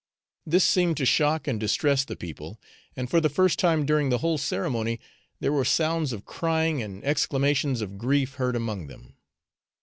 [0.47, 2.59] This seemed to shock and distress the people,
[2.95, 4.99] and for the first time during the whole ceremony
[5.39, 9.13] there were sounds of crying and exclamations of grief heard among them.